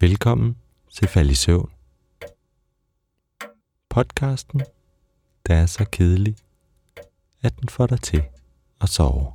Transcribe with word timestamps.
Velkommen 0.00 0.56
til 0.92 1.08
Fald 1.08 1.30
i 1.30 1.34
Søvn. 1.34 1.70
Podcasten, 3.88 4.60
der 5.46 5.54
er 5.54 5.66
så 5.66 5.84
kedelig, 5.92 6.36
at 7.42 7.60
den 7.60 7.68
får 7.68 7.86
dig 7.86 8.00
til 8.00 8.22
at 8.80 8.88
sove. 8.88 9.32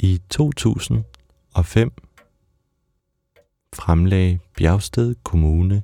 I 0.00 0.20
2005 0.30 1.92
fremlagde 3.74 4.38
Bjergsted 4.56 5.14
Kommune 5.24 5.82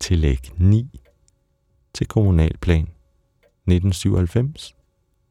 tillæg 0.00 0.52
9 0.56 1.00
til 1.96 2.08
kommunalplan 2.08 2.82
1997 2.82 4.76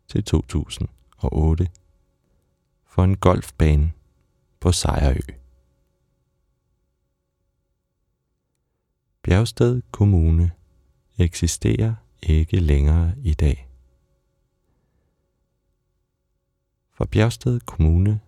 til 0.08 0.24
2008 0.24 1.70
for 2.86 3.04
en 3.04 3.18
golfbane 3.18 3.92
på 4.60 4.72
Sejrø. 4.72 5.20
Bjergsted 9.22 9.82
Kommune 9.92 10.52
eksisterer 11.18 11.96
ikke 12.22 12.60
længere 12.60 13.14
i 13.18 13.34
dag. 13.34 13.70
For 16.94 17.06
Bjergsted 17.06 17.60
Kommune 17.60 18.20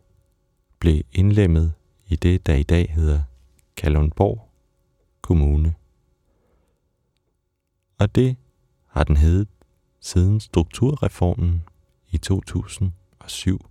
blev 0.80 1.04
indlemmet 1.12 1.73
i 2.08 2.16
det, 2.16 2.45
der 2.45 2.56
i 2.56 2.64
dag 2.64 2.92
hedder 2.94 3.23
Kalundborg 3.78 4.50
Kommune. 5.22 5.76
Og 8.00 8.16
det 8.16 8.38
har 8.86 9.04
den 9.04 9.18
heddet 9.18 9.48
siden 10.00 10.40
strukturreformen 10.40 11.64
i 12.09 12.17
2007. 12.17 13.66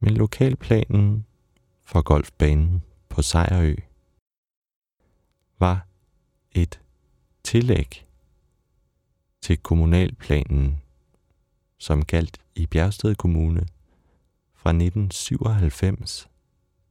Men 0.00 0.14
lokalplanen 0.14 1.26
for 1.82 2.02
golfbanen 2.02 2.82
på 3.08 3.22
Sejrø 3.22 3.74
var 5.58 5.86
et 6.52 6.80
tillæg 7.44 8.06
til 9.40 9.56
kommunalplanen, 9.56 10.82
som 11.78 12.04
galt 12.04 12.40
i 12.54 12.66
Bjergsted 12.66 13.14
Kommune 13.14 13.68
fra 14.54 14.70
1997 14.70 16.28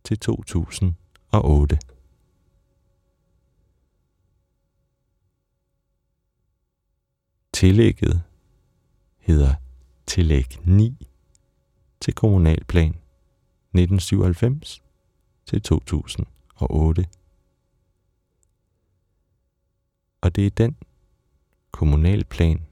til 0.03 0.19
2008. 0.19 1.79
Tillægget 7.59 8.23
hedder 9.17 9.55
tillæg 10.05 10.45
9 10.65 11.07
til 12.01 12.13
kommunalplan 12.13 12.89
1997 12.89 14.83
til 15.45 15.61
2008. 15.61 17.05
Og 20.21 20.35
det 20.35 20.45
er 20.45 20.49
den 20.49 20.77
kommunalplan, 21.71 22.65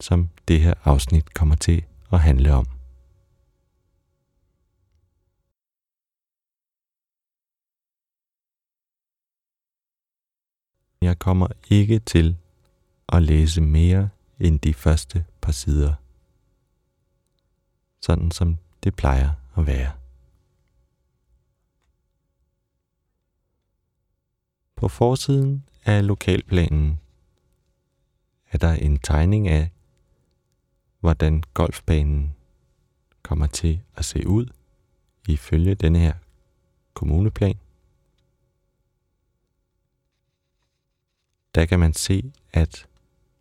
som 0.00 0.28
det 0.48 0.60
her 0.60 0.74
afsnit 0.84 1.34
kommer 1.34 1.56
til 1.56 1.84
at 2.12 2.20
handle 2.20 2.52
om. 2.52 2.66
Jeg 11.00 11.18
kommer 11.18 11.48
ikke 11.70 11.98
til 11.98 12.36
at 13.08 13.22
læse 13.22 13.60
mere 13.60 14.08
end 14.40 14.60
de 14.60 14.74
første 14.74 15.24
par 15.40 15.52
sider. 15.52 15.94
Sådan 18.00 18.30
som 18.30 18.58
det 18.84 18.96
plejer 18.96 19.30
at 19.56 19.66
være. 19.66 19.92
På 24.76 24.88
forsiden 24.88 25.64
af 25.84 26.06
lokalplanen 26.06 27.00
er 28.50 28.58
der 28.58 28.72
en 28.72 28.98
tegning 28.98 29.48
af, 29.48 29.70
hvordan 31.00 31.42
golfbanen 31.54 32.36
kommer 33.22 33.46
til 33.46 33.80
at 33.96 34.04
se 34.04 34.26
ud 34.26 34.46
ifølge 35.28 35.74
denne 35.74 35.98
her 35.98 36.14
kommuneplan. 36.94 37.58
Der 41.54 41.66
kan 41.66 41.80
man 41.80 41.94
se, 41.94 42.32
at 42.52 42.88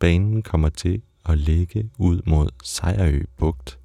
banen 0.03 0.41
kommer 0.41 0.69
til 0.69 1.01
at 1.25 1.37
ligge 1.37 1.91
ud 1.97 2.21
mod 2.25 2.49
Sejrø 2.63 3.23
Bugt. 3.37 3.79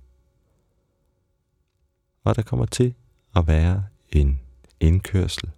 Og 2.24 2.36
der 2.36 2.42
kommer 2.42 2.66
til 2.66 2.94
at 3.36 3.46
være 3.46 3.86
en 4.12 4.40
indkørsel 4.80 5.50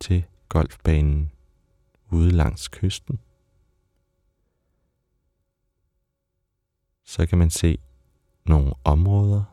til 0.00 0.24
golfbanen 0.48 1.32
ude 2.10 2.30
langs 2.30 2.68
kysten. 2.68 3.20
Så 7.04 7.26
kan 7.26 7.38
man 7.38 7.50
se 7.50 7.78
nogle 8.44 8.72
områder, 8.84 9.44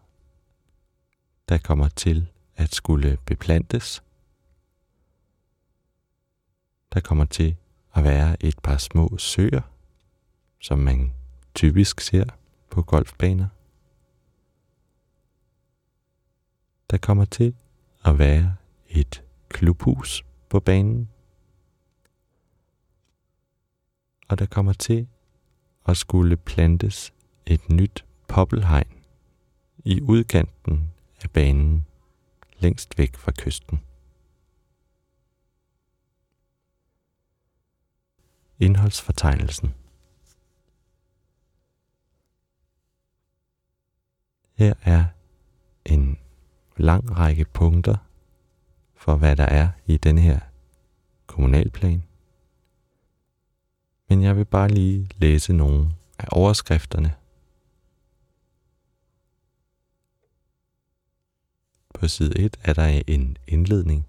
der 1.49 1.57
kommer 1.57 1.89
til 1.89 2.27
at 2.55 2.75
skulle 2.75 3.17
beplantes. 3.25 4.03
Der 6.93 6.99
kommer 6.99 7.25
til 7.25 7.57
at 7.97 8.03
være 8.03 8.43
et 8.43 8.59
par 8.59 8.77
små 8.77 9.17
søer, 9.17 9.61
som 10.59 10.79
man 10.79 11.13
typisk 11.55 12.01
ser 12.01 12.25
på 12.69 12.81
golfbaner. 12.81 13.47
Der 16.89 16.97
kommer 16.97 17.25
til 17.25 17.55
at 18.05 18.19
være 18.19 18.55
et 18.89 19.23
klubhus 19.49 20.25
på 20.49 20.59
banen. 20.59 21.09
Og 24.27 24.39
der 24.39 24.45
kommer 24.45 24.73
til 24.73 25.07
at 25.85 25.97
skulle 25.97 26.37
plantes 26.37 27.13
et 27.45 27.69
nyt 27.69 28.05
poppelhegn 28.27 29.03
i 29.77 30.01
udkanten 30.01 30.91
af 31.23 31.31
banen 31.31 31.85
længst 32.59 32.97
væk 32.97 33.15
fra 33.15 33.31
kysten. 33.37 33.86
Indholdsfortegnelsen 38.59 39.73
Her 44.53 44.73
er 44.81 45.05
en 45.85 46.17
lang 46.77 47.17
række 47.17 47.45
punkter 47.45 47.97
for, 48.95 49.15
hvad 49.15 49.35
der 49.35 49.45
er 49.45 49.69
i 49.85 49.97
den 49.97 50.17
her 50.17 50.39
kommunalplan. 51.27 52.03
Men 54.09 54.23
jeg 54.23 54.37
vil 54.37 54.45
bare 54.45 54.67
lige 54.67 55.09
læse 55.17 55.53
nogle 55.53 55.91
af 56.19 56.27
overskrifterne. 56.31 57.15
På 61.93 62.07
side 62.07 62.39
1 62.39 62.57
er 62.63 62.73
der 62.73 63.01
en 63.07 63.37
indledning. 63.47 64.07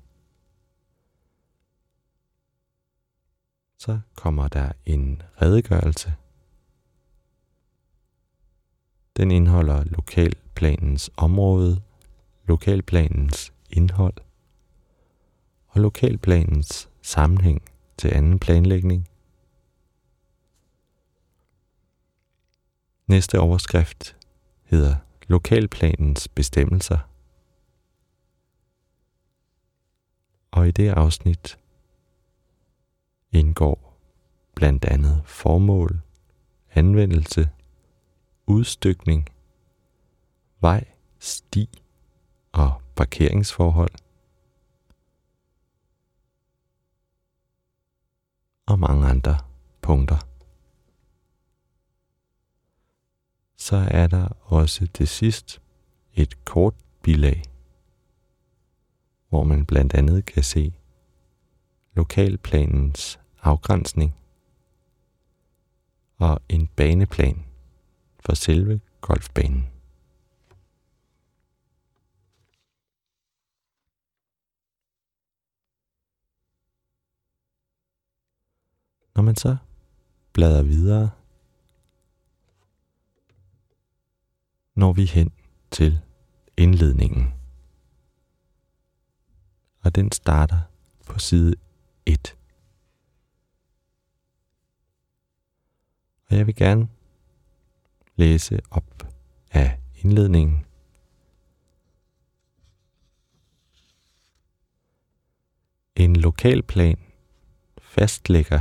Så 3.79 4.01
kommer 4.15 4.49
der 4.49 4.73
en 4.87 5.23
redegørelse. 5.43 6.15
Den 9.17 9.31
indeholder 9.31 9.85
lokalplanens 9.85 11.11
område, 11.17 11.83
lokalplanens 12.45 13.53
indhold 13.71 14.15
og 15.69 15.81
lokalplanens 15.81 16.89
sammenhæng 17.03 17.63
til 17.99 18.09
anden 18.09 18.39
planlægning. 18.39 19.09
Næste 23.07 23.41
overskrift 23.41 24.17
hedder 24.65 24.97
Lokalplanens 25.29 26.29
bestemmelser. 26.29 26.99
Og 30.51 30.69
i 30.69 30.71
det 30.71 30.89
afsnit 30.89 31.59
indgår 33.33 34.01
blandt 34.55 34.85
andet 34.85 35.23
formål, 35.25 36.01
anvendelse, 36.71 37.51
udstykning, 38.47 39.29
vej, 40.61 40.85
sti 41.19 41.83
og 42.53 42.83
parkeringsforhold 42.97 43.91
og 48.67 48.79
mange 48.79 49.07
andre 49.07 49.39
punkter. 49.81 50.19
Så 53.57 53.77
er 53.77 54.07
der 54.07 54.29
også 54.43 54.87
til 54.87 55.09
sidst 55.09 55.63
et 56.15 56.45
kort 56.45 56.75
bilag. 57.03 57.43
hvor 59.29 59.45
man 59.45 59.67
blandt 59.67 59.95
andet 59.95 60.25
kan 60.25 60.43
se 60.43 60.78
lokalplanens 61.99 63.21
afgrænsning 63.43 64.15
og 66.17 66.41
en 66.49 66.67
baneplan 66.67 67.45
for 68.21 68.35
selve 68.35 68.81
golfbanen. 69.01 69.69
Når 79.15 79.23
man 79.23 79.37
så 79.37 79.57
bladrer 80.33 80.63
videre, 80.63 81.11
når 84.75 84.93
vi 84.93 85.05
hen 85.05 85.33
til 85.71 86.01
indledningen. 86.57 87.35
Og 89.81 89.95
den 89.95 90.13
starter 90.13 90.61
på 91.07 91.19
side 91.19 91.55
1. 92.09 92.37
Og 96.31 96.37
jeg 96.37 96.47
vil 96.47 96.55
gerne 96.55 96.89
læse 98.17 98.61
op 98.71 99.13
af 99.51 99.79
indledningen. 99.97 100.65
En 105.97 106.17
lokalplan 106.17 106.99
fastlægger 107.79 108.61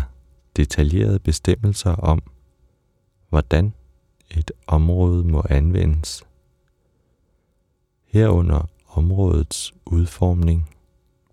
detaljerede 0.56 1.20
bestemmelser 1.20 1.96
om, 1.96 2.22
hvordan 3.30 3.74
et 4.30 4.52
område 4.68 5.24
må 5.24 5.44
anvendes, 5.50 6.24
herunder 8.06 8.70
områdets 8.88 9.74
udformning, 9.86 10.76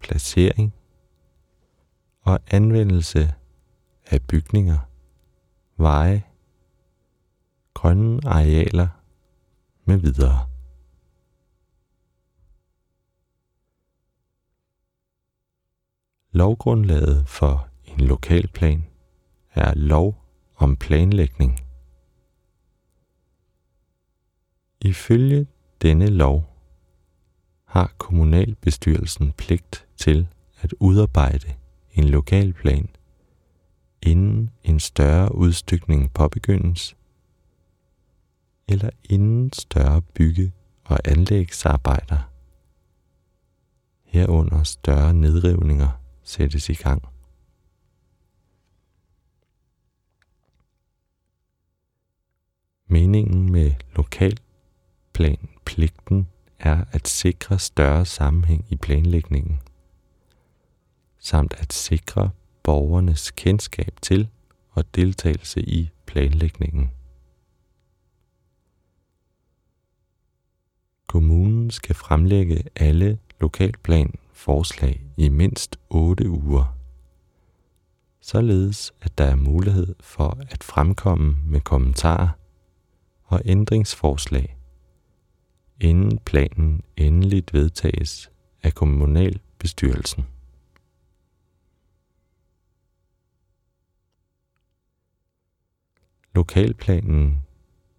placering 0.00 0.75
og 2.24 2.40
anvendelse 2.46 3.34
af 4.06 4.22
bygninger, 4.22 4.78
veje, 5.76 6.24
grønne 7.74 8.20
arealer 8.26 8.88
med 9.84 9.96
videre. 9.96 10.48
Lovgrundlaget 16.32 17.28
for 17.28 17.68
en 17.84 18.00
lokalplan 18.00 18.84
er 19.54 19.74
lov 19.74 20.24
om 20.56 20.76
planlægning. 20.76 21.60
Ifølge 24.80 25.46
denne 25.82 26.06
lov 26.06 26.50
har 27.64 27.94
kommunalbestyrelsen 27.98 29.32
pligt 29.32 29.86
til 29.96 30.28
at 30.60 30.72
udarbejde 30.72 31.54
en 31.94 32.05
lokalplan, 32.05 32.88
inden 34.02 34.50
en 34.62 34.81
større 34.81 35.35
udstykning 35.35 36.12
påbegyndes, 36.12 36.96
eller 38.69 38.91
inden 39.05 39.52
større 39.52 40.02
bygge- 40.02 40.52
og 40.85 40.99
anlægsarbejder, 41.05 42.31
herunder 44.05 44.62
større 44.62 45.14
nedrivninger, 45.14 45.88
sættes 46.23 46.69
i 46.69 46.75
gang. 46.75 47.02
Meningen 52.87 53.52
med 53.52 53.73
lokalplanpligten 53.96 56.29
er 56.58 56.85
at 56.93 57.08
sikre 57.08 57.58
større 57.58 58.06
sammenhæng 58.06 58.64
i 58.69 58.76
planlægningen, 58.76 59.61
samt 61.24 61.54
at 61.58 61.72
sikre 61.72 62.30
borgernes 62.62 63.30
kendskab 63.30 63.94
til 64.02 64.28
og 64.70 64.94
deltagelse 64.94 65.60
i 65.60 65.90
planlægningen. 66.06 66.90
Kommunen 71.06 71.70
skal 71.70 71.94
fremlægge 71.94 72.64
alle 72.76 73.18
lokalplanforslag 73.40 75.04
i 75.16 75.28
mindst 75.28 75.78
8 75.90 76.30
uger, 76.30 76.76
således 78.20 78.94
at 79.00 79.18
der 79.18 79.24
er 79.24 79.36
mulighed 79.36 79.94
for 80.00 80.38
at 80.50 80.64
fremkomme 80.64 81.36
med 81.46 81.60
kommentarer 81.60 82.28
og 83.24 83.40
ændringsforslag, 83.44 84.56
inden 85.80 86.18
planen 86.18 86.82
endeligt 86.96 87.54
vedtages 87.54 88.30
af 88.62 88.74
kommunalbestyrelsen. 88.74 90.33
Lokalplanen 96.34 97.44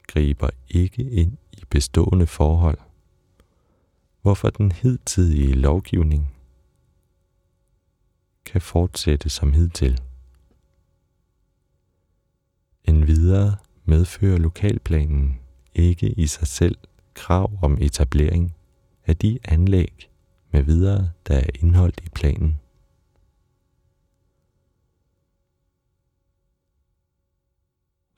griber 0.08 0.50
ikke 0.70 1.04
ind 1.04 1.38
i 1.52 1.64
bestående 1.70 2.28
forhold, 2.28 2.78
hvorfor 4.22 4.50
den 4.50 4.72
hidtidige 4.72 5.54
lovgivning 5.54 6.34
kan 8.46 8.62
fortsætte 8.62 9.30
som 9.30 9.54
hidtil. 9.54 10.02
En 12.84 13.08
videre 13.08 13.56
medfører 13.86 14.38
lokalplanen 14.38 15.40
ikke 15.76 16.10
i 16.10 16.28
sig 16.28 16.48
selv 16.48 16.78
krav 17.14 17.52
om 17.62 17.78
etablering 17.82 18.56
af 19.06 19.18
de 19.18 19.40
anlæg 19.44 20.10
med 20.52 20.64
videre, 20.64 21.12
der 21.28 21.36
er 21.36 21.50
indholdt 21.60 22.02
i 22.06 22.10
planen. 22.10 22.60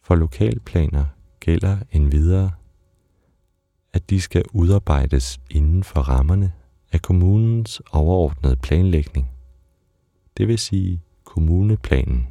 For 0.07 0.15
lokalplaner 0.15 1.05
gælder 1.39 1.77
en 1.91 2.11
videre, 2.11 2.51
at 3.93 4.09
de 4.09 4.21
skal 4.21 4.45
udarbejdes 4.53 5.39
inden 5.49 5.83
for 5.83 5.99
rammerne 5.99 6.53
af 6.91 7.01
kommunens 7.01 7.81
overordnede 7.91 8.55
planlægning, 8.55 9.29
det 10.37 10.47
vil 10.47 10.59
sige 10.59 11.01
kommuneplanen. 11.23 12.27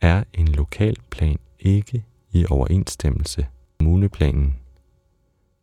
Er 0.00 0.24
en 0.32 0.48
lokalplan 0.48 1.38
ikke 1.58 2.04
i 2.32 2.46
overensstemmelse 2.50 3.40
med 3.40 3.48
kommuneplanen, 3.78 4.56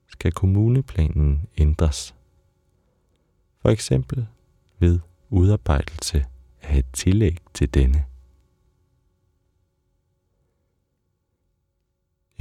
skal 0.07 0.31
kommuneplanen 0.31 1.47
ændres. 1.57 2.15
For 3.61 3.69
eksempel 3.69 4.27
ved 4.79 4.99
udarbejdelse 5.29 6.25
af 6.61 6.77
et 6.77 6.85
tillæg 6.93 7.37
til 7.53 7.73
denne. 7.73 8.05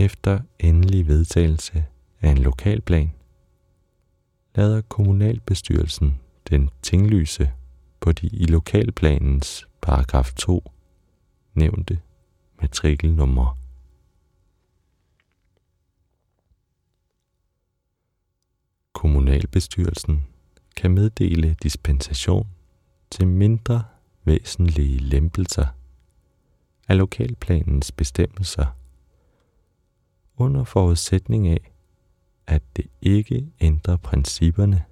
Efter 0.00 0.40
endelig 0.58 1.06
vedtagelse 1.06 1.84
af 2.20 2.30
en 2.30 2.38
lokalplan, 2.38 3.12
lader 4.54 4.80
kommunalbestyrelsen 4.80 6.20
den 6.50 6.70
tinglyse 6.82 7.52
på 8.00 8.12
de 8.12 8.26
i 8.26 8.46
lokalplanens 8.46 9.68
paragraf 9.80 10.32
2 10.36 10.72
nævnte 11.54 12.00
matrikelnummer. 12.60 13.58
Kommunalbestyrelsen 18.92 20.26
kan 20.76 20.90
meddele 20.90 21.56
dispensation 21.62 22.48
til 23.10 23.26
mindre 23.26 23.84
væsentlige 24.24 24.98
lempelser 24.98 25.66
af 26.88 26.98
lokalplanens 26.98 27.92
bestemmelser 27.92 28.77
under 30.38 30.64
forudsætning 30.64 31.48
af, 31.48 31.72
at 32.46 32.62
det 32.76 32.86
ikke 33.02 33.48
ændrer 33.60 33.96
principperne. 33.96 34.84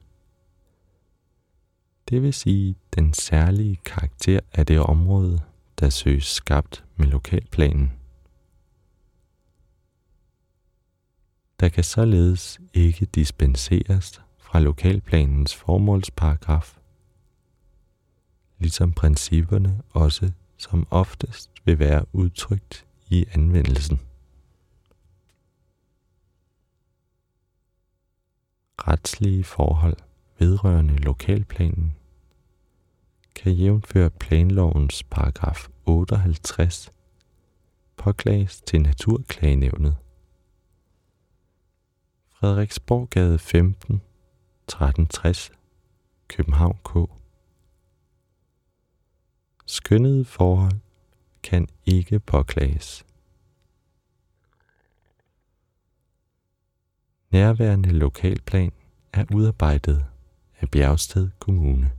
Det 2.08 2.22
vil 2.22 2.34
sige 2.34 2.76
den 2.96 3.14
særlige 3.14 3.76
karakter 3.84 4.40
af 4.52 4.66
det 4.66 4.80
område, 4.80 5.40
der 5.80 5.90
søges 5.90 6.24
skabt 6.24 6.84
med 6.96 7.06
lokalplanen. 7.06 7.92
Der 11.60 11.68
kan 11.68 11.84
således 11.84 12.60
ikke 12.74 13.06
dispenseres 13.06 14.22
fra 14.38 14.60
lokalplanens 14.60 15.54
formålsparagraf, 15.54 16.78
ligesom 18.58 18.92
principperne 18.92 19.82
også 19.90 20.32
som 20.56 20.86
oftest 20.90 21.50
vil 21.64 21.78
være 21.78 22.04
udtrykt 22.12 22.86
i 23.10 23.26
anvendelsen. 23.32 24.00
Retslige 28.78 29.45
forhold 29.45 29.97
vedrørende 30.38 30.97
lokalplanen 30.97 31.97
kan 33.35 33.52
jævnføre 33.52 34.11
planlovens 34.11 35.02
paragraf 35.02 35.68
58 35.87 36.92
påklages 37.97 38.61
til 38.61 38.83
Naturklagenævnet. 38.83 39.97
Frederiksborggade 42.28 43.38
15 43.38 43.95
1360 43.95 45.52
København 46.28 46.78
K. 46.85 47.11
Skønnede 49.66 50.25
forhold 50.25 50.78
kan 51.42 51.68
ikke 51.87 52.21
påklages. 52.21 53.05
Nærværende 57.30 57.88
lokalplan 57.88 58.73
er 59.12 59.25
udarbejdet 59.35 60.06
af 60.61 60.71
Bjergsted 60.71 61.30
Kommune. 61.38 61.92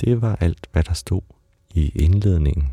Det 0.00 0.22
var 0.22 0.36
alt, 0.36 0.68
hvad 0.72 0.84
der 0.84 0.92
stod 0.92 1.22
i 1.74 1.88
indledningen. 1.88 2.72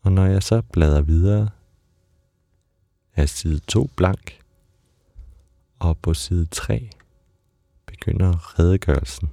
Og 0.00 0.12
når 0.12 0.26
jeg 0.26 0.42
så 0.42 0.62
bladrer 0.62 1.02
videre, 1.02 1.50
er 3.14 3.26
side 3.26 3.58
2 3.58 3.90
blank, 3.96 4.40
og 5.78 5.98
på 5.98 6.14
side 6.14 6.46
3 6.46 6.90
begynder 7.86 8.58
redegørelsen. 8.58 9.30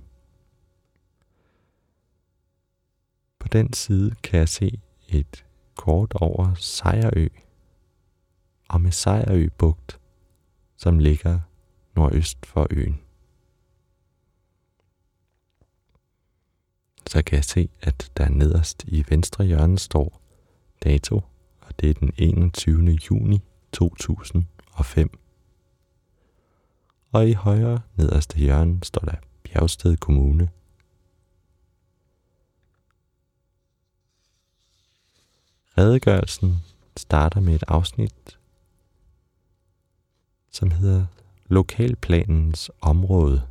På 3.41 3.47
den 3.47 3.73
side 3.73 4.15
kan 4.23 4.39
jeg 4.39 4.49
se 4.49 4.79
et 5.07 5.45
kort 5.75 6.13
over 6.13 6.53
Sejrø, 6.55 7.27
og 8.69 8.81
med 8.81 8.91
Sejrø 8.91 9.47
bugt, 9.57 9.99
som 10.77 10.99
ligger 10.99 11.39
nordøst 11.95 12.45
for 12.45 12.67
øen. 12.71 13.01
Så 17.07 17.23
kan 17.23 17.35
jeg 17.35 17.45
se, 17.45 17.69
at 17.81 18.11
der 18.17 18.29
nederst 18.29 18.83
i 18.87 19.05
venstre 19.09 19.45
hjørne 19.45 19.79
står 19.79 20.21
dato, 20.83 21.15
og 21.61 21.79
det 21.79 21.89
er 21.89 21.93
den 21.93 22.11
21. 22.17 22.99
juni 23.11 23.41
2005. 23.71 25.19
Og 27.11 27.29
i 27.29 27.33
højre 27.33 27.81
nederste 27.95 28.37
hjørne 28.37 28.79
står 28.83 29.01
der 29.01 29.15
Bjergsted 29.43 29.97
Kommune 29.97 30.49
Redegørelsen 35.77 36.57
starter 36.97 37.39
med 37.39 37.55
et 37.55 37.63
afsnit, 37.67 38.39
som 40.49 40.71
hedder 40.71 41.05
Lokalplanens 41.45 42.71
område. 42.81 43.47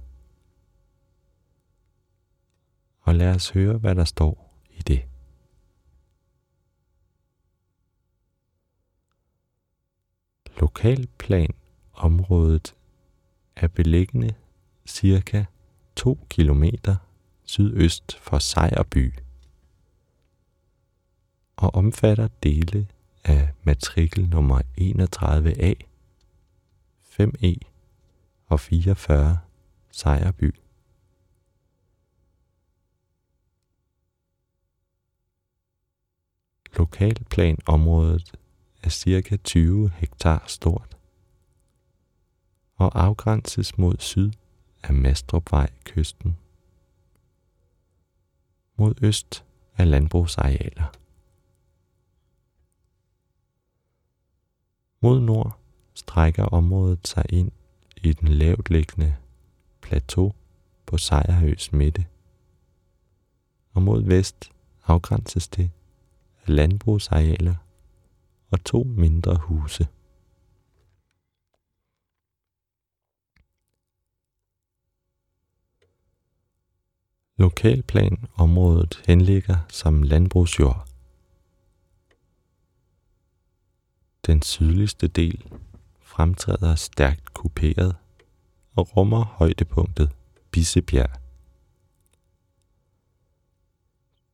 Og 3.00 3.14
lad 3.14 3.34
os 3.34 3.50
høre, 3.50 3.78
hvad 3.78 3.94
der 3.94 4.04
står 4.04 4.54
i 4.70 4.82
det. 4.82 5.04
Lokalplanområdet 10.60 12.74
er 13.56 13.68
beliggende 13.68 14.34
cirka 14.86 15.44
2 15.96 16.26
km 16.30 16.64
sydøst 17.44 18.16
for 18.16 18.38
Sejrby 18.38 19.14
og 21.60 21.74
omfatter 21.74 22.28
dele 22.42 22.88
af 23.24 23.48
matrikel 23.62 24.28
nummer 24.28 24.60
31A, 24.80 25.74
5E 27.20 27.58
og 28.46 28.60
44 28.60 29.38
Sejrby. 29.90 30.54
Lokalplanområdet 36.76 38.34
er 38.82 38.88
cirka 38.88 39.36
20 39.36 39.90
hektar 39.90 40.44
stort 40.46 40.96
og 42.76 43.04
afgrænses 43.04 43.78
mod 43.78 43.96
syd 43.98 44.32
af 44.82 44.94
Mastrupvej 44.94 45.70
kysten. 45.84 46.36
Mod 48.76 48.94
øst 49.02 49.44
af 49.76 49.90
landbrugsarealer. 49.90 50.92
Mod 55.02 55.20
nord 55.20 55.58
strækker 55.94 56.44
området 56.44 57.08
sig 57.08 57.24
ind 57.28 57.52
i 57.96 58.12
den 58.12 58.28
lavt 58.28 58.70
liggende 58.70 59.16
plateau 59.80 60.32
på 60.86 60.98
Sejrhøs 60.98 61.72
midte. 61.72 62.06
Og 63.72 63.82
mod 63.82 64.02
vest 64.02 64.52
afgrænses 64.86 65.48
det 65.48 65.70
af 66.46 66.54
landbrugsarealer 66.54 67.54
og 68.50 68.64
to 68.64 68.82
mindre 68.82 69.36
huse. 69.36 69.88
Lokalplanområdet 77.36 79.02
henligger 79.06 79.56
som 79.68 80.02
landbrugsjord 80.02 80.89
Den 84.26 84.42
sydligste 84.42 85.08
del 85.08 85.44
fremtræder 86.00 86.74
stærkt 86.74 87.34
kuperet 87.34 87.96
og 88.76 88.96
rummer 88.96 89.24
højdepunktet 89.24 90.10
Bissebjerg. 90.50 91.20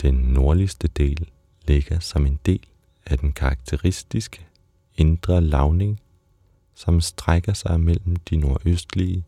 Den 0.03 0.15
nordligste 0.15 0.89
del 0.89 1.31
ligger 1.67 2.01
som 2.01 2.27
en 2.27 2.39
del 2.47 2.67
af 3.07 3.19
den 3.19 3.33
karakteristiske 3.33 4.47
indre 4.95 5.41
lavning, 5.41 6.01
som 6.75 7.01
strækker 7.01 7.53
sig 7.53 7.81
mellem 7.81 8.17
de 8.17 8.37
nordøstlige 8.37 9.25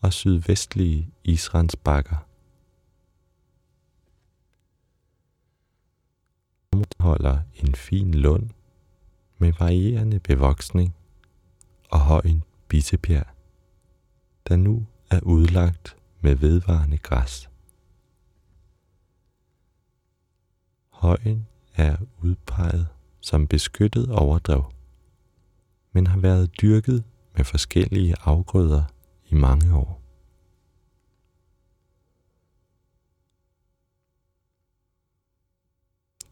og 0.00 0.12
sydvestlige 0.12 1.10
Israels 1.24 1.76
bakker. 1.76 2.26
holder 6.98 7.38
en 7.54 7.74
fin 7.74 8.14
lund 8.14 8.50
med 9.38 9.52
varierende 9.52 10.20
bevoksning 10.20 10.94
og 11.90 12.00
højen 12.00 12.42
Bissebjerg, 12.68 13.26
der 14.48 14.56
nu 14.56 14.86
er 15.10 15.20
udlagt 15.20 15.96
med 16.20 16.34
vedvarende 16.34 16.98
græs. 16.98 17.50
Højen 20.90 21.46
er 21.74 21.96
udpeget 22.22 22.88
som 23.20 23.46
beskyttet 23.46 24.12
overdrev, 24.12 24.72
men 25.92 26.06
har 26.06 26.18
været 26.18 26.60
dyrket 26.60 27.04
med 27.36 27.44
forskellige 27.44 28.14
afgrøder 28.20 28.84
i 29.26 29.34
mange 29.34 29.76
år. 29.76 30.02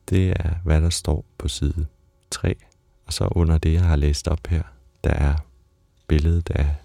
Det 0.08 0.30
er, 0.30 0.54
hvad 0.64 0.82
der 0.82 0.90
står 0.90 1.24
på 1.38 1.48
side 1.48 1.86
3 2.30 2.56
og 3.06 3.12
så 3.12 3.28
under 3.30 3.58
det, 3.58 3.72
jeg 3.72 3.84
har 3.84 3.96
læst 3.96 4.28
op 4.28 4.46
her, 4.46 4.62
der 5.04 5.10
er 5.10 5.36
billedet 6.06 6.50
af, 6.50 6.76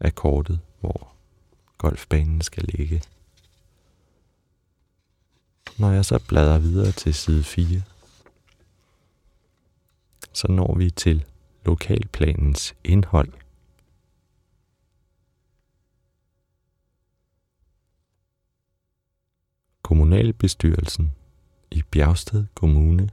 af 0.00 0.14
kortet, 0.14 0.60
hvor 0.80 1.12
golfbanen 1.78 2.40
skal 2.40 2.62
ligge. 2.62 3.02
Når 5.78 5.90
jeg 5.90 6.04
så 6.04 6.18
bladrer 6.28 6.58
videre 6.58 6.92
til 6.92 7.14
side 7.14 7.44
4, 7.44 7.82
så 10.32 10.52
når 10.52 10.74
vi 10.74 10.90
til 10.90 11.24
lokalplanens 11.64 12.74
indhold. 12.84 13.32
Kommunalbestyrelsen 19.82 21.14
i 21.70 21.82
Bjergsted 21.82 22.46
Kommune 22.54 23.10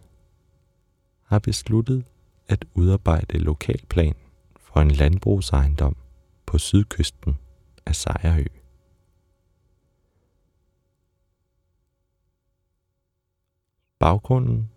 har 1.27 1.39
besluttet 1.39 2.05
at 2.47 2.65
udarbejde 2.73 3.37
lokalplan 3.37 4.15
for 4.55 4.79
en 4.79 4.91
landbrugsejendom 4.91 5.95
på 6.45 6.57
sydkysten 6.57 7.37
af 7.85 7.95
Sejrø. 7.95 8.45
Baggrunden 13.99 14.69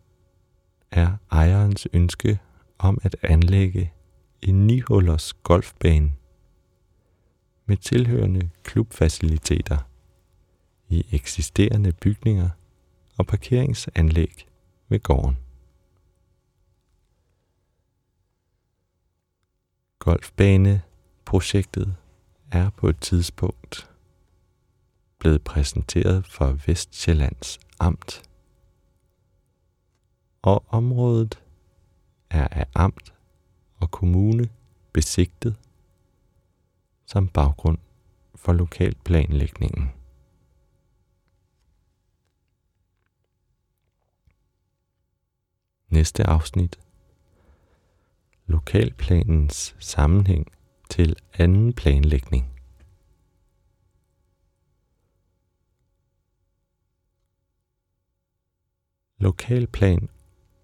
er 0.91 1.17
ejerens 1.31 1.89
ønske 1.93 2.39
om 2.79 2.99
at 3.03 3.17
anlægge 3.23 3.93
en 4.43 4.67
nihullers 4.67 5.33
golfbane 5.33 6.13
med 7.67 7.77
tilhørende 7.77 8.51
klubfaciliteter 8.63 9.79
i 10.89 11.07
eksisterende 11.11 11.93
bygninger 11.93 12.51
og 13.19 13.27
parkeringsanlæg 13.27 14.47
ved 14.89 15.01
gården. 15.01 15.37
Golfbaneprojektet 20.01 21.97
er 22.51 22.71
på 22.71 22.89
et 22.89 23.01
tidspunkt 23.01 23.91
blevet 25.19 25.45
præsenteret 25.45 26.27
for 26.27 26.59
Vestjyllands 26.67 27.59
Amt. 27.81 28.23
og 30.43 30.65
området 30.69 31.43
er 32.31 32.49
af 32.49 32.67
amt 32.75 33.15
og 33.77 33.91
kommune 33.91 34.49
besigtet 34.93 35.57
som 37.07 37.29
baggrund 37.29 37.79
for 38.35 38.53
lokalplanlægningen. 38.53 39.93
Næste 45.89 46.27
afsnit. 46.27 46.81
Lokalplanens 48.51 49.77
sammenhæng 49.79 50.53
til 50.89 51.17
anden 51.35 51.73
planlægning. 51.73 52.53
Lokalplan 59.19 60.09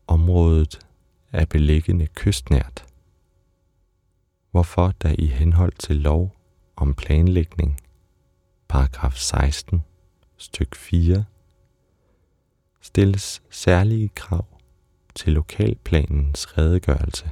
området 0.07 0.87
er 1.33 1.45
beliggende 1.45 2.07
kystnært, 2.07 2.87
hvorfor 4.51 4.93
der 5.03 5.15
i 5.19 5.27
henhold 5.27 5.73
til 5.79 5.97
lov 5.97 6.37
om 6.77 6.95
planlægning, 6.95 7.81
paragraf 8.69 9.15
16, 9.15 9.83
styk 10.37 10.75
4, 10.75 11.25
stilles 12.81 13.43
særlige 13.51 14.09
krav 14.09 14.47
til 15.15 15.33
lokalplanens 15.33 16.59
redegørelse. 16.59 17.31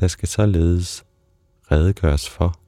Der 0.00 0.08
skal 0.08 0.28
således 0.28 1.04
redegøres 1.70 2.28
for, 2.28 2.60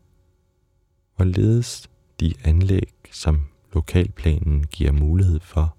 hvorledes 1.16 1.90
de 2.20 2.34
anlæg, 2.44 2.94
som 3.12 3.48
lokalplanen 3.72 4.66
giver 4.66 4.92
mulighed 4.92 5.40
for, 5.40 5.76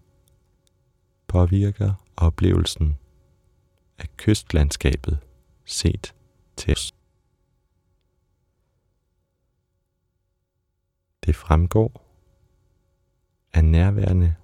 påvirker 1.27 1.93
oplevelsen 2.17 2.97
af 3.97 4.17
kystlandskabet 4.17 5.19
set 5.65 6.13
til 6.57 6.71
os. 6.71 6.93
Det 11.25 11.35
fremgår 11.35 12.07
af 13.53 13.65
nærværende 13.65 14.35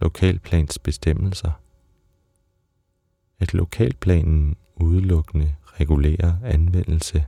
lokalplans 0.00 0.78
bestemmelser, 0.78 1.52
at 3.38 3.54
lokalplanen 3.54 4.56
udelukkende 4.76 5.56
regulære 5.80 6.40
anvendelse 6.44 7.26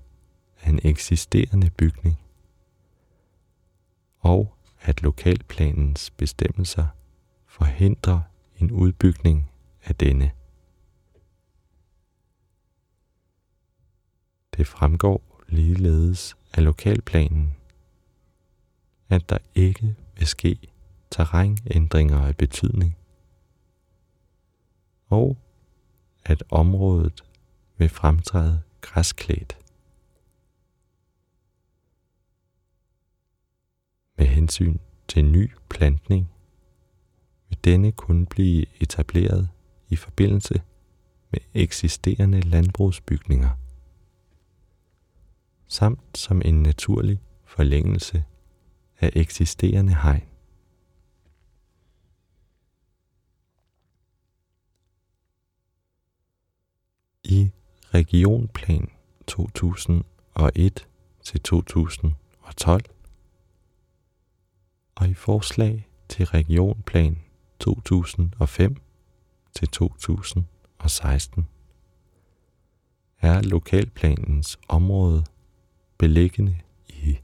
af 0.63 0.69
en 0.71 0.81
eksisterende 0.83 1.71
bygning, 1.71 2.19
og 4.19 4.55
at 4.81 5.03
lokalplanens 5.03 6.11
bestemmelser 6.11 6.87
forhindrer 7.47 8.21
en 8.57 8.71
udbygning 8.71 9.51
af 9.85 9.95
denne. 9.95 10.33
Det 14.57 14.67
fremgår 14.67 15.43
ligeledes 15.49 16.37
af 16.55 16.65
lokalplanen, 16.65 17.57
at 19.09 19.29
der 19.29 19.39
ikke 19.55 19.97
vil 20.19 20.27
ske 20.27 20.59
terrænændringer 21.11 22.21
af 22.21 22.37
betydning, 22.37 22.97
og 25.09 25.37
at 26.25 26.43
området 26.51 27.25
vil 27.79 27.89
fremtræde 27.89 28.63
græsklædt. 28.81 29.59
Med 34.19 34.27
hensyn 34.27 34.79
til 35.09 35.25
ny 35.25 35.51
plantning 35.71 36.31
vil 37.49 37.59
denne 37.65 37.93
kun 37.93 38.27
blive 38.27 38.67
etableret 38.83 39.49
i 39.89 39.97
forbindelse 39.97 40.63
med 41.31 41.41
eksisterende 41.55 42.41
landbrugsbygninger, 42.41 43.51
samt 45.67 46.19
som 46.19 46.43
en 46.45 46.63
naturlig 46.63 47.21
forlængelse 47.45 48.25
af 49.01 49.11
eksisterende 49.15 49.95
hegn. 49.95 50.29
I 57.25 57.51
Regionplan 57.95 58.91
2001 59.27 60.87
til 61.23 61.41
2012 61.41 62.85
og 64.95 65.09
i 65.09 65.15
forslag 65.15 65.89
til 66.09 66.27
Regionplan 66.27 67.19
2005 67.59 68.77
til 69.55 69.69
2016 69.69 71.49
er 73.21 73.43
lokalplanens 73.43 74.59
område 74.69 75.25
beliggende 75.99 76.59
i 76.89 77.19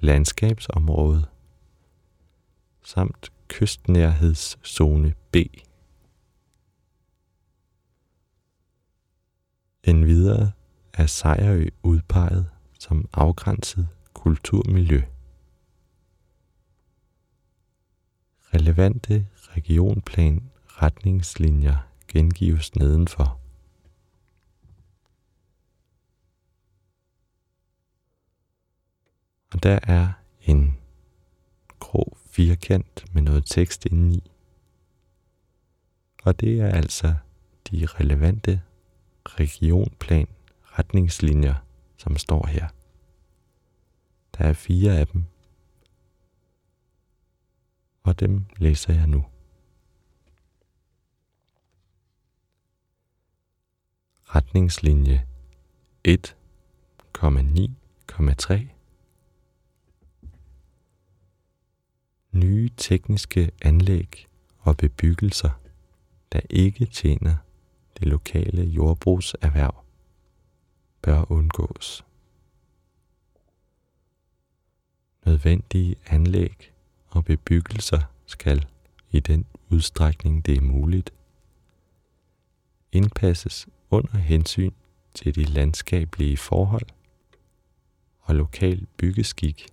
landskabsområdet 0.00 1.28
samt 2.82 3.32
kystnærhedszone 3.52 5.12
B. 5.30 5.36
Endvidere 9.84 10.52
er 10.92 11.06
Sejerø 11.06 11.66
udpeget 11.82 12.50
som 12.78 13.08
afgrænset 13.12 13.88
kulturmiljø. 14.12 15.02
Relevante 18.54 19.26
regionplan 19.36 20.50
retningslinjer 20.66 21.88
gengives 22.08 22.76
nedenfor. 22.76 23.40
Og 29.52 29.62
der 29.62 29.78
er 29.82 30.12
en 30.40 30.78
grå 31.78 32.16
firkant 32.26 33.14
med 33.14 33.22
noget 33.22 33.44
tekst 33.46 33.86
indeni. 33.86 34.30
Og 36.22 36.40
det 36.40 36.60
er 36.60 36.68
altså 36.68 37.14
de 37.70 37.86
relevante 37.86 38.62
regionplan 39.40 40.26
retningslinjer, 40.78 41.54
som 41.96 42.16
står 42.16 42.46
her. 42.46 42.68
Der 44.38 44.44
er 44.44 44.52
fire 44.52 44.98
af 44.98 45.06
dem, 45.06 45.24
og 48.02 48.20
dem 48.20 48.44
læser 48.56 48.94
jeg 48.94 49.06
nu. 49.06 49.24
Retningslinje 54.24 55.26
1,9,3 56.08 58.66
Nye 62.32 62.70
tekniske 62.76 63.50
anlæg 63.62 64.28
og 64.58 64.76
bebyggelser, 64.76 65.50
der 66.32 66.40
ikke 66.50 66.86
tjener 66.86 67.36
det 68.02 68.10
lokale 68.10 68.62
jordbrugserhverv, 68.62 69.84
bør 71.02 71.32
undgås. 71.32 72.04
Nødvendige 75.26 75.96
anlæg 76.06 76.72
og 77.08 77.24
bebyggelser 77.24 78.00
skal, 78.26 78.66
i 79.10 79.20
den 79.20 79.46
udstrækning 79.70 80.46
det 80.46 80.56
er 80.56 80.60
muligt, 80.60 81.12
indpasses 82.92 83.68
under 83.90 84.18
hensyn 84.18 84.72
til 85.14 85.34
de 85.34 85.44
landskabelige 85.44 86.36
forhold 86.36 86.86
og 88.20 88.34
lokal 88.34 88.86
byggeskik, 88.96 89.66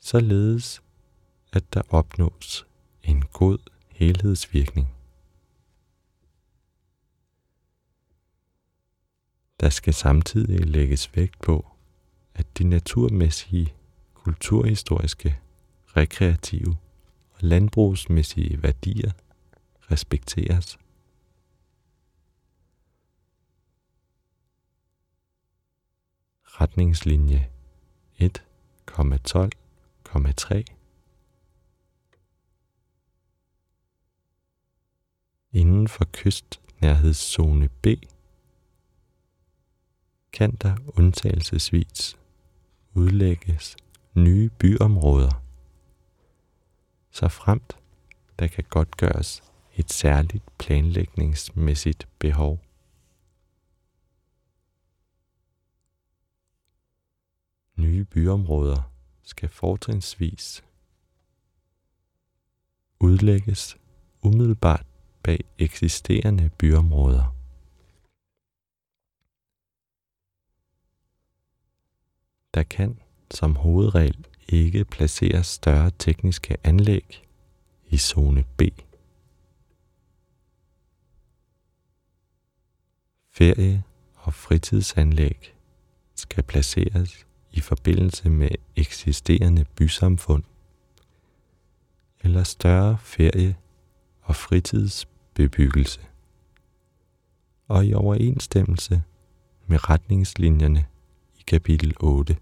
således 0.00 0.82
at 1.52 1.74
der 1.74 1.82
opnås 1.88 2.66
en 3.02 3.24
god 3.32 3.58
helhedsvirkning. 3.88 4.95
Der 9.60 9.70
skal 9.70 9.94
samtidig 9.94 10.66
lægges 10.66 11.16
vægt 11.16 11.40
på, 11.40 11.66
at 12.34 12.58
de 12.58 12.64
naturmæssige, 12.64 13.74
kulturhistoriske, 14.14 15.38
rekreative 15.86 16.76
og 17.30 17.38
landbrugsmæssige 17.40 18.62
værdier 18.62 19.12
respekteres. 19.90 20.78
Retningslinje 26.44 27.50
1,12,3 28.20 30.62
Inden 35.52 35.88
for 35.88 36.04
kystnærhedszone 36.12 37.68
B 37.68 37.86
kan 40.36 40.56
der 40.56 40.76
undtagelsesvis 40.86 42.16
udlægges 42.94 43.76
nye 44.14 44.50
byområder, 44.58 45.42
så 47.10 47.28
fremt 47.28 47.76
der 48.38 48.46
kan 48.46 48.64
godt 48.68 48.96
gøres 48.96 49.42
et 49.76 49.92
særligt 49.92 50.44
planlægningsmæssigt 50.58 52.08
behov. 52.18 52.60
Nye 57.76 58.04
byområder 58.04 58.90
skal 59.22 59.48
fortrinsvis 59.48 60.64
udlægges 63.00 63.76
umiddelbart 64.22 64.86
bag 65.22 65.44
eksisterende 65.58 66.50
byområder. 66.58 67.35
Der 72.56 72.62
kan 72.62 72.98
som 73.30 73.56
hovedregel 73.56 74.26
ikke 74.48 74.84
placeres 74.84 75.46
større 75.46 75.90
tekniske 75.98 76.56
anlæg 76.64 77.22
i 77.88 77.96
zone 77.96 78.44
B. 78.56 78.62
Ferie- 83.30 83.82
og 84.14 84.34
fritidsanlæg 84.34 85.54
skal 86.14 86.42
placeres 86.42 87.26
i 87.52 87.60
forbindelse 87.60 88.30
med 88.30 88.50
eksisterende 88.76 89.64
bysamfund 89.64 90.42
eller 92.20 92.42
større 92.42 92.98
ferie- 92.98 93.56
og 94.22 94.36
fritidsbebyggelse 94.36 96.00
og 97.68 97.86
i 97.86 97.94
overensstemmelse 97.94 99.02
med 99.66 99.90
retningslinjerne 99.90 100.86
i 101.38 101.42
kapitel 101.46 101.94
8. 102.00 102.36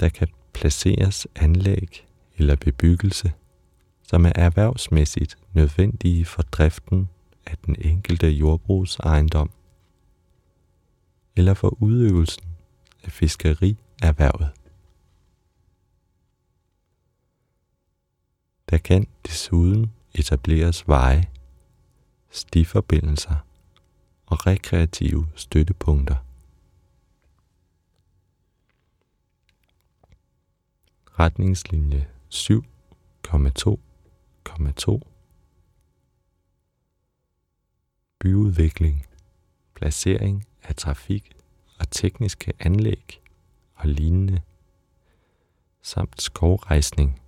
Der 0.00 0.08
kan 0.08 0.28
placeres 0.52 1.26
anlæg 1.36 2.06
eller 2.36 2.56
bebyggelse, 2.56 3.32
som 4.02 4.26
er 4.26 4.32
erhvervsmæssigt 4.34 5.38
nødvendige 5.52 6.24
for 6.24 6.42
driften 6.42 7.08
af 7.46 7.56
den 7.66 7.76
enkelte 7.80 8.30
jordbrugsejendom 8.30 9.50
eller 11.36 11.54
for 11.54 11.82
udøvelsen 11.82 12.44
af 13.04 13.12
fiskerierhvervet. 13.12 14.50
Der 18.70 18.78
kan 18.78 19.06
desuden 19.26 19.92
etableres 20.14 20.88
veje, 20.88 21.24
stiforbindelser 22.30 23.36
og 24.26 24.46
rekreative 24.46 25.28
støttepunkter. 25.34 26.16
Retningslinje 31.18 32.08
7,2,2 32.34 35.00
Byudvikling, 38.18 39.06
placering 39.74 40.46
af 40.62 40.74
trafik 40.74 41.36
og 41.78 41.90
tekniske 41.90 42.52
anlæg 42.58 43.20
og 43.74 43.88
lignende, 43.88 44.42
samt 45.82 46.22
skovrejsning, 46.22 47.20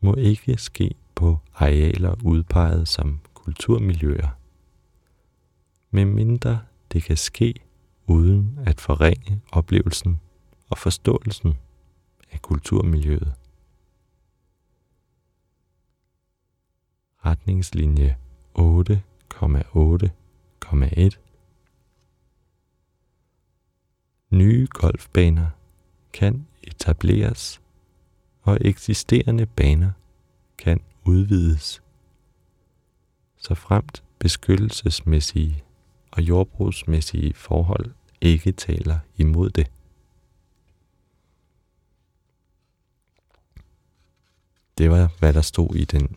må 0.00 0.14
ikke 0.14 0.56
ske 0.56 0.94
på 1.14 1.38
arealer 1.54 2.14
udpeget 2.24 2.88
som 2.88 3.20
kulturmiljøer, 3.34 4.28
medmindre 5.90 6.60
det 6.92 7.02
kan 7.02 7.16
ske 7.16 7.54
uden 8.06 8.58
at 8.66 8.80
forringe 8.80 9.40
oplevelsen 9.52 10.20
og 10.68 10.78
forståelsen 10.78 11.54
af 12.32 12.42
kulturmiljøet. 12.42 13.34
Retningslinje 17.24 18.16
8,8,1 18.58 21.10
Nye 24.30 24.66
golfbaner 24.70 25.50
kan 26.12 26.46
etableres, 26.62 27.60
og 28.42 28.58
eksisterende 28.60 29.46
baner 29.46 29.92
kan 30.58 30.80
udvides, 31.04 31.82
så 33.36 33.54
fremt 33.54 34.02
beskyttelsesmæssige 34.18 35.64
og 36.10 36.22
jordbrugsmæssige 36.22 37.34
forhold 37.34 37.90
ikke 38.20 38.52
taler 38.52 38.98
imod 39.16 39.50
det. 39.50 39.70
Det 44.80 44.90
var, 44.90 45.10
hvad 45.18 45.32
der 45.32 45.40
stod 45.40 45.74
i 45.74 45.84
den 45.84 46.16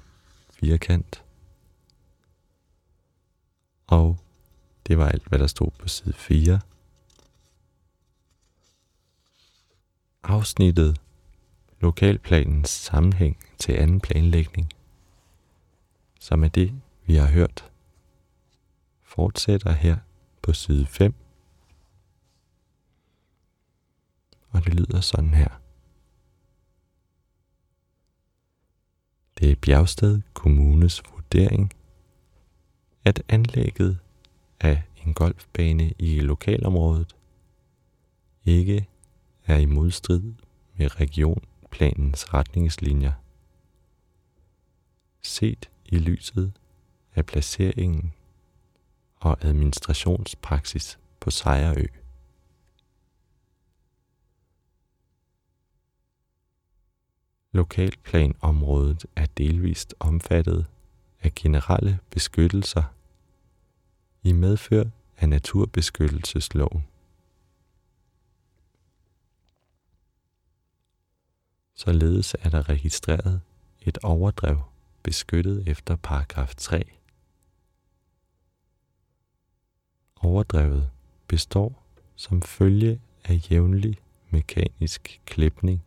firkant. 0.49 1.23
Og 3.87 4.19
det 4.87 4.97
var 4.97 5.09
alt, 5.09 5.27
hvad 5.27 5.39
der 5.39 5.47
stod 5.47 5.71
på 5.79 5.87
side 5.87 6.13
4. 6.13 6.59
Afsnittet 10.23 11.01
Lokalplanens 11.79 12.69
sammenhæng 12.69 13.37
til 13.57 13.73
anden 13.73 14.01
planlægning, 14.01 14.69
som 16.19 16.43
er 16.43 16.49
det, 16.49 16.81
vi 17.05 17.15
har 17.15 17.27
hørt, 17.27 17.71
fortsætter 19.01 19.71
her 19.71 19.97
på 20.41 20.53
side 20.53 20.85
5. 20.85 21.13
Og 24.49 24.65
det 24.65 24.73
lyder 24.73 25.01
sådan 25.01 25.33
her. 25.33 25.62
Det 29.43 29.51
er 29.51 29.55
Bjergsted 29.55 30.21
Kommunes 30.33 31.03
vurdering, 31.11 31.73
at 33.05 33.23
anlægget 33.27 33.99
af 34.59 34.81
en 35.05 35.13
golfbane 35.13 35.93
i 35.99 36.19
lokalområdet 36.19 37.15
ikke 38.45 38.87
er 39.45 39.57
i 39.57 39.65
modstrid 39.65 40.33
med 40.75 40.99
regionplanens 40.99 42.33
retningslinjer. 42.33 43.11
Set 45.21 45.69
i 45.85 45.97
lyset 45.97 46.53
af 47.15 47.25
placeringen 47.25 48.13
og 49.19 49.37
administrationspraksis 49.41 50.99
på 51.19 51.31
Sejrø. 51.31 51.85
Lokalplanområdet 57.53 59.05
er 59.15 59.25
delvist 59.25 59.95
omfattet 59.99 60.65
af 61.21 61.35
generelle 61.35 61.99
beskyttelser 62.09 62.83
i 64.23 64.31
medfør 64.31 64.83
af 65.17 65.29
naturbeskyttelsesloven. 65.29 66.85
Således 71.75 72.35
er 72.39 72.49
der 72.49 72.69
registreret 72.69 73.41
et 73.81 73.97
overdrev 74.03 74.61
beskyttet 75.03 75.67
efter 75.67 75.95
paragraf 75.95 76.55
3. 76.55 76.83
Overdrevet 80.15 80.89
består 81.27 81.85
som 82.15 82.41
følge 82.41 83.01
af 83.23 83.51
jævnlig 83.51 83.97
mekanisk 84.29 85.21
klipning 85.25 85.83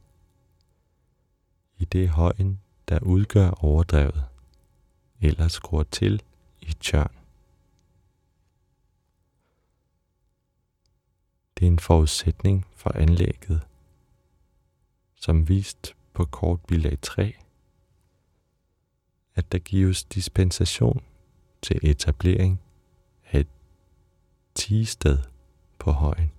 i 1.79 1.85
det 1.85 2.09
højen, 2.09 2.61
der 2.89 2.99
udgør 3.01 3.51
overdrevet, 3.51 4.25
eller 5.21 5.49
skruer 5.49 5.83
til 5.83 6.23
i 6.61 6.73
tjørn. 6.73 7.17
Det 11.59 11.67
er 11.67 11.71
en 11.71 11.79
forudsætning 11.79 12.67
for 12.77 12.93
anlægget, 12.95 13.67
som 15.15 15.49
vist 15.49 15.95
på 16.13 16.25
kort 16.25 16.61
bilag 16.69 16.99
3, 17.03 17.35
at 19.35 19.53
der 19.53 19.59
gives 19.59 20.05
dispensation 20.05 21.03
til 21.63 21.81
etablering 21.83 22.61
af 23.25 23.41
et 23.41 23.49
tigested 24.55 25.19
på 25.79 25.91
højen. 25.91 26.33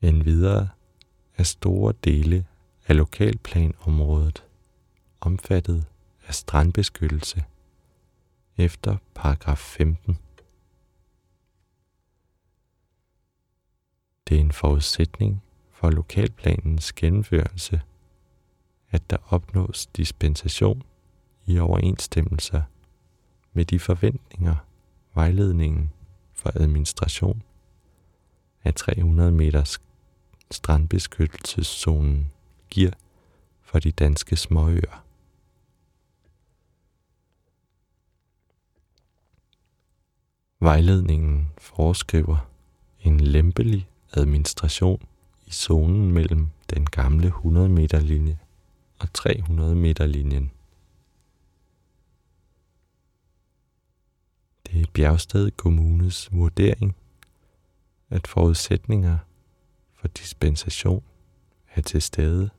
Endvidere 0.00 0.68
er 1.42 1.46
store 1.46 1.94
dele 2.04 2.46
af 2.86 2.96
lokalplanområdet 2.96 4.44
omfattet 5.20 5.86
af 6.26 6.34
strandbeskyttelse 6.34 7.44
efter 8.56 8.96
paragraf 9.14 9.58
15. 9.58 10.18
Det 14.28 14.36
er 14.36 14.40
en 14.40 14.52
forudsætning 14.52 15.42
for 15.70 15.90
lokalplanens 15.90 16.92
gennemførelse, 16.92 17.82
at 18.90 19.10
der 19.10 19.16
opnås 19.28 19.86
dispensation 19.86 20.82
i 21.46 21.58
overensstemmelse 21.58 22.64
med 23.52 23.64
de 23.64 23.78
forventninger, 23.78 24.56
vejledningen 25.14 25.92
for 26.34 26.52
administration 26.54 27.42
af 28.64 28.74
300 28.74 29.32
meters 29.32 29.78
strandbeskyttelseszonen 30.52 32.32
giver 32.70 32.90
for 33.60 33.78
de 33.78 33.92
danske 33.92 34.36
småøer. 34.36 35.04
Vejledningen 40.60 41.48
foreskriver 41.58 42.48
en 43.00 43.20
lempelig 43.20 43.88
administration 44.12 45.08
i 45.46 45.50
zonen 45.50 46.12
mellem 46.12 46.48
den 46.70 46.86
gamle 46.86 47.26
100 47.26 47.68
meter 47.68 48.00
linje 48.00 48.38
og 48.98 49.12
300 49.12 49.74
meter 49.74 50.06
linjen. 50.06 50.50
Det 54.66 54.80
er 54.82 54.86
Bjergsted 54.92 55.50
Kommunes 55.50 56.32
vurdering, 56.32 56.96
at 58.10 58.26
forudsætninger 58.26 59.18
for 60.02 60.08
dispensation 60.08 61.02
er 61.74 61.80
til 61.80 62.02
stede, 62.02 62.50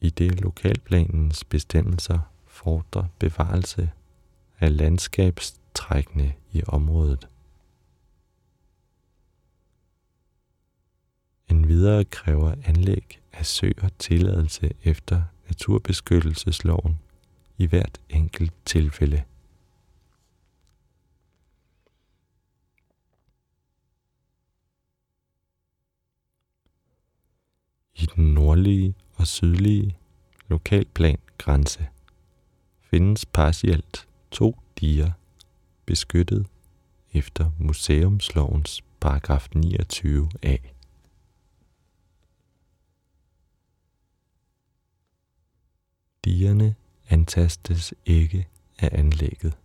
i 0.00 0.10
det 0.10 0.40
lokalplanens 0.40 1.44
bestemmelser 1.44 2.18
fordrer 2.46 3.04
bevarelse 3.18 3.90
af 4.60 4.76
landskabstrækkene 4.76 6.34
i 6.52 6.62
området. 6.66 7.28
En 11.48 11.68
videre 11.68 12.04
kræver 12.04 12.54
anlæg 12.64 13.20
af 13.32 13.46
søer 13.46 13.88
tilladelse 13.98 14.70
efter 14.84 15.22
naturbeskyttelsesloven 15.46 16.98
i 17.58 17.66
hvert 17.66 18.00
enkelt 18.08 18.52
tilfælde. 18.64 19.22
I 27.94 28.06
den 28.16 28.34
nordlige 28.34 28.94
og 29.14 29.26
sydlige 29.26 29.96
lokalplan 30.48 31.18
grænse 31.38 31.88
findes 32.80 33.26
partielt 33.26 34.08
to 34.30 34.56
diger 34.80 35.12
beskyttet 35.86 36.46
efter 37.12 37.50
museumslovens 37.58 38.82
paragraf 39.00 39.48
29a. 39.56 40.58
Dierne 46.24 46.74
antastes 47.08 47.94
ikke 48.06 48.48
af 48.78 48.88
anlægget. 48.92 49.58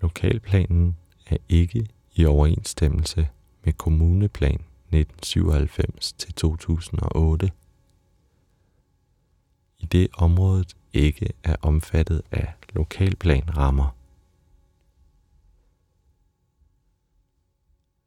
Lokalplanen 0.00 0.96
er 1.26 1.36
ikke 1.48 1.88
i 2.14 2.24
overensstemmelse 2.24 3.28
med 3.64 3.72
kommuneplan 3.72 4.60
1997-2008, 4.94 4.98
i 9.78 9.86
det 9.86 10.08
området 10.14 10.76
ikke 10.92 11.32
er 11.44 11.56
omfattet 11.62 12.22
af 12.30 12.52
lokalplanrammer. 12.72 13.96